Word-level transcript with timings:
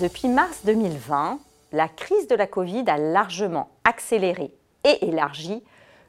Depuis 0.00 0.28
mars 0.28 0.60
2020, 0.64 1.40
la 1.72 1.88
crise 1.88 2.28
de 2.28 2.36
la 2.36 2.46
Covid 2.46 2.84
a 2.86 2.98
largement 2.98 3.68
accéléré 3.84 4.52
et 4.84 5.08
élargi 5.08 5.62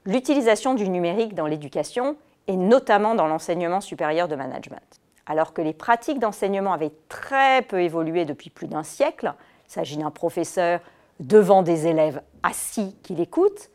l'utilisation 0.06 0.76
du 0.76 0.88
numérique 0.88 1.34
dans 1.34 1.48
l'éducation 1.48 2.16
et 2.48 2.56
notamment 2.56 3.16
dans 3.16 3.28
l'enseignement 3.28 3.82
supérieur 3.82 4.28
de 4.28 4.36
management. 4.36 5.02
Alors 5.26 5.54
que 5.54 5.62
les 5.62 5.74
pratiques 5.74 6.20
d'enseignement 6.20 6.72
avaient 6.72 6.94
très 7.08 7.64
peu 7.64 7.82
évolué 7.82 8.26
depuis 8.26 8.50
plus 8.50 8.68
d'un 8.68 8.84
siècle, 8.84 9.34
s'agit 9.68 9.98
d'un 9.98 10.12
professeur 10.12 10.82
devant 11.20 11.64
des 11.64 11.88
élèves 11.88 12.22
assis 12.44 12.96
qui 13.04 13.16
l'écoutent, 13.16 13.70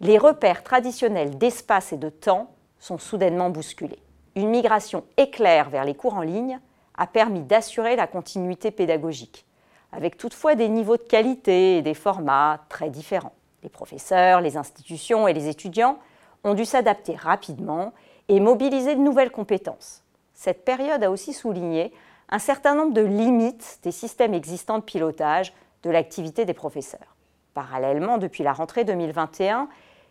les 0.00 0.18
repères 0.18 0.62
traditionnels 0.62 1.38
d'espace 1.38 1.92
et 1.92 1.96
de 1.96 2.08
temps 2.08 2.50
sont 2.78 2.98
soudainement 2.98 3.50
bousculés. 3.50 4.02
Une 4.36 4.50
migration 4.50 5.04
éclair 5.16 5.70
vers 5.70 5.84
les 5.84 5.94
cours 5.94 6.14
en 6.14 6.22
ligne 6.22 6.60
a 6.96 7.06
permis 7.06 7.42
d'assurer 7.42 7.96
la 7.96 8.06
continuité 8.06 8.70
pédagogique 8.70 9.44
avec 9.92 10.16
toutefois 10.16 10.54
des 10.54 10.68
niveaux 10.68 10.96
de 10.96 11.02
qualité 11.02 11.78
et 11.78 11.82
des 11.82 11.94
formats 11.94 12.60
très 12.68 12.90
différents. 12.90 13.32
Les 13.62 13.68
professeurs, 13.68 14.40
les 14.40 14.56
institutions 14.56 15.26
et 15.26 15.32
les 15.32 15.48
étudiants 15.48 15.98
ont 16.44 16.54
dû 16.54 16.64
s'adapter 16.64 17.16
rapidement 17.16 17.92
et 18.28 18.40
mobiliser 18.40 18.94
de 18.94 19.00
nouvelles 19.00 19.30
compétences. 19.30 20.04
Cette 20.34 20.64
période 20.64 21.02
a 21.02 21.10
aussi 21.10 21.32
souligné 21.32 21.92
un 22.28 22.38
certain 22.38 22.74
nombre 22.74 22.92
de 22.92 23.00
limites 23.00 23.78
des 23.82 23.90
systèmes 23.90 24.34
existants 24.34 24.78
de 24.78 24.84
pilotage 24.84 25.54
de 25.82 25.90
l'activité 25.90 26.44
des 26.44 26.54
professeurs. 26.54 27.16
Parallèlement, 27.54 28.18
depuis 28.18 28.42
la 28.42 28.52
rentrée 28.52 28.84
2021, 28.84 29.68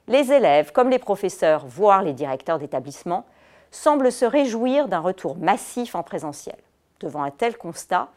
les 0.07 0.31
élèves, 0.31 0.71
comme 0.71 0.89
les 0.89 0.99
professeurs, 0.99 1.65
voire 1.65 2.01
les 2.01 2.13
directeurs 2.13 2.59
d'établissement, 2.59 3.25
semblent 3.71 4.11
se 4.11 4.25
réjouir 4.25 4.87
d'un 4.87 4.99
retour 4.99 5.37
massif 5.37 5.95
en 5.95 6.03
présentiel. 6.03 6.57
Devant 6.99 7.23
un 7.23 7.31
tel 7.31 7.57
constat, 7.57 8.09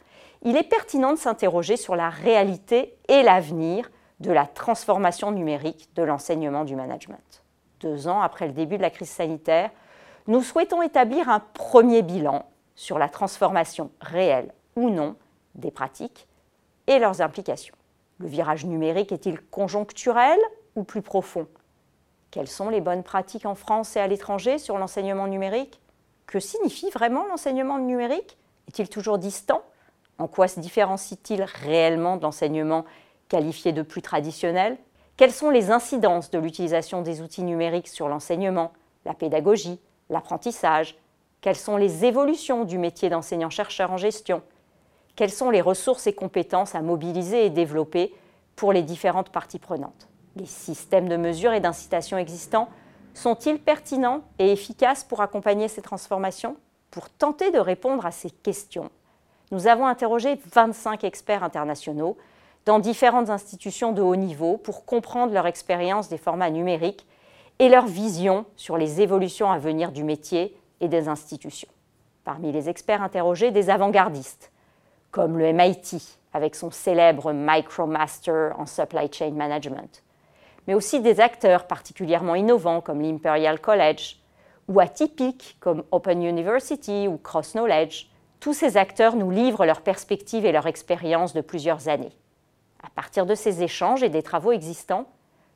il 0.43 0.57
est 0.57 0.69
pertinent 0.69 1.13
de 1.13 1.19
s'interroger 1.19 1.77
sur 1.77 1.97
la 1.97 2.09
réalité 2.09 2.97
et 3.09 3.23
l'avenir 3.23 3.91
de 4.21 4.31
la 4.31 4.47
transformation 4.47 5.33
numérique 5.33 5.89
de 5.97 6.03
l'enseignement 6.03 6.65
du 6.65 6.77
management. 6.77 7.43
Deux 7.81 8.09
ans 8.09 8.21
après 8.21 8.47
le 8.47 8.53
début 8.53 8.77
de 8.77 8.83
la 8.83 8.91
crise 8.91 9.11
sanitaire, 9.11 9.71
nous 10.27 10.43
souhaitons 10.43 10.83
établir 10.83 11.29
un 11.29 11.41
premier 11.41 12.03
bilan 12.03 12.45
sur 12.75 12.99
la 12.99 13.09
transformation 13.09 13.91
réelle 14.01 14.53
ou 14.77 14.91
non 14.91 15.17
des 15.55 15.71
pratiques 15.71 16.29
et 16.87 16.99
leurs 16.99 17.21
implications. 17.21 17.75
Le 18.19 18.27
virage 18.27 18.67
numérique 18.67 19.13
est-il 19.13 19.41
conjoncturel 19.41 20.39
ou 20.77 20.85
plus 20.85 21.03
profond? 21.03 21.47
Quelles 22.31 22.49
sont 22.49 22.69
les 22.69 22.81
bonnes 22.81 23.03
pratiques 23.03 23.47
en 23.47 23.55
France 23.55 23.97
et 23.97 24.01
à 24.01 24.07
l'étranger 24.07 24.59
sur 24.59 24.79
l'enseignement 24.79 25.27
numérique? 25.27 25.81
Que 26.27 26.39
signifie 26.39 26.91
vraiment 26.91 27.27
l'enseignement 27.27 27.79
numérique? 27.79 28.39
Est-il 28.69 28.89
toujours 28.89 29.19
distant? 29.19 29.63
En 30.19 30.29
quoi 30.29 30.47
se 30.47 30.61
différencie-t-il 30.61 31.43
réellement 31.43 32.17
de 32.17 32.23
l'enseignement 32.23 32.85
qualifié 33.29 33.73
de 33.73 33.83
plus 33.83 34.03
traditionnel 34.03 34.77
Quelles 35.17 35.33
sont 35.33 35.51
les 35.51 35.71
incidences 35.71 36.31
de 36.31 36.39
l'utilisation 36.39 37.03
des 37.03 37.23
outils 37.23 37.43
numériques 37.43 37.89
sur 37.89 38.07
l'enseignement, 38.09 38.73
la 39.07 39.15
pédagogie, 39.15 39.81
l'apprentissage? 40.09 40.97
Quelles 41.41 41.57
sont 41.57 41.79
les 41.79 42.05
évolutions 42.05 42.65
du 42.65 42.79
métier 42.79 43.09
d'enseignant-chercheur 43.09 43.91
en 43.91 43.97
gestion? 43.97 44.43
Quelles 45.21 45.31
sont 45.31 45.51
les 45.51 45.61
ressources 45.61 46.07
et 46.07 46.15
compétences 46.15 46.75
à 46.75 46.81
mobiliser 46.81 47.45
et 47.45 47.51
développer 47.51 48.15
pour 48.57 48.73
les 48.73 48.83
différentes 48.83 49.29
parties 49.29 49.59
prenantes 49.59 50.09
Les 50.35 50.47
systèmes 50.47 51.11
de 51.11 51.19
mesure 51.19 51.53
et 51.53 51.61
d'incitation 51.61 52.17
existants 52.17 52.71
sont-ils 53.13 53.59
pertinents 53.59 54.23
et 54.39 54.51
efficaces 54.51 55.05
pour 55.05 55.21
accompagner 55.21 55.69
ces 55.69 55.83
transformations? 55.83 56.57
Pour 56.91 57.11
tenter 57.11 57.51
de 57.51 57.59
répondre 57.59 58.07
à 58.07 58.13
ces 58.13 58.31
questions, 58.31 58.89
nous 59.51 59.67
avons 59.67 59.87
interrogé 59.87 60.41
25 60.55 61.05
experts 61.05 61.45
internationaux 61.45 62.17
dans 62.65 62.79
différentes 62.79 63.29
institutions 63.29 63.93
de 63.93 64.01
haut 64.01 64.17
niveau 64.17 64.57
pour 64.57 64.87
comprendre 64.87 65.35
leur 65.35 65.47
expérience 65.47 66.09
des 66.09 66.17
formats 66.17 66.49
numériques 66.49 67.07
et 67.59 67.69
leur 67.69 67.85
vision 67.85 68.47
sur 68.57 68.79
les 68.79 69.03
évolutions 69.03 69.51
à 69.51 69.59
venir 69.59 69.93
du 69.93 70.03
métier 70.03 70.57
et 70.81 70.89
des 70.89 71.09
institutions. 71.09 71.69
Parmi 72.25 72.53
les 72.53 72.71
experts 72.71 73.03
interrogés, 73.03 73.51
des 73.51 73.69
avant-gardistes, 73.69 74.51
comme 75.11 75.39
le 75.39 75.53
MIT 75.53 76.19
avec 76.33 76.55
son 76.55 76.71
célèbre 76.71 77.33
MicroMaster 77.33 78.51
en 78.57 78.67
Supply 78.67 79.13
Chain 79.13 79.33
Management, 79.33 80.03
mais 80.67 80.75
aussi 80.75 81.01
des 81.01 81.21
acteurs 81.21 81.67
particulièrement 81.67 82.35
innovants 82.35 82.81
comme 82.81 83.01
l'Imperial 83.01 83.61
College, 83.61 84.21
ou 84.69 84.79
atypiques 84.79 85.57
comme 85.59 85.83
Open 85.91 86.23
University 86.23 87.09
ou 87.09 87.19
Cross 87.19 87.53
Knowledge, 87.53 88.09
tous 88.39 88.55
ces 88.55 88.77
acteurs 88.77 89.17
nous 89.17 89.31
livrent 89.31 89.67
leurs 89.67 89.83
perspectives 89.83 90.47
et 90.47 90.53
leur 90.53 90.67
expérience 90.67 91.35
de 91.35 91.41
plusieurs 91.41 91.89
années. 91.89 92.17
À 92.83 92.89
partir 92.89 93.27
de 93.27 93.35
ces 93.35 93.63
échanges 93.63 94.03
et 94.03 94.09
des 94.09 94.23
travaux 94.23 94.53
existants, 94.53 95.07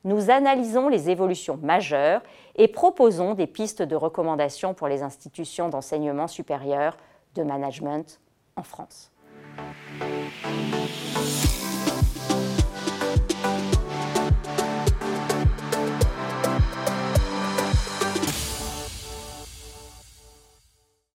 nous 0.02 0.30
analysons 0.30 0.88
les 0.88 1.08
évolutions 1.08 1.58
majeures 1.62 2.20
et 2.56 2.68
proposons 2.68 3.34
des 3.34 3.46
pistes 3.46 3.82
de 3.82 3.96
recommandation 3.96 4.74
pour 4.74 4.88
les 4.88 5.02
institutions 5.02 5.70
d'enseignement 5.70 6.28
supérieur 6.28 6.96
de 7.34 7.42
management 7.42 8.20
en 8.56 8.62
France. 8.62 9.13
Thank 9.56 9.76
you. 9.88 9.93